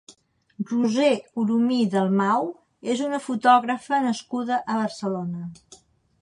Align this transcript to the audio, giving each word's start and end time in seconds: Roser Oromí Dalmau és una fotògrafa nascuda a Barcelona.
Roser 0.69 1.09
Oromí 1.41 1.77
Dalmau 1.95 2.49
és 2.95 3.05
una 3.09 3.21
fotògrafa 3.27 4.01
nascuda 4.07 4.59
a 4.65 4.81
Barcelona. 4.81 5.77